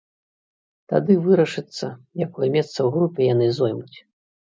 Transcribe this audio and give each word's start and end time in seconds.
Тады 0.93 1.17
вырашыцца, 1.27 1.89
якое 2.27 2.47
месца 2.55 2.73
ў 2.73 2.89
групе 2.95 3.21
яны 3.33 3.45
зоймуць. 3.59 3.97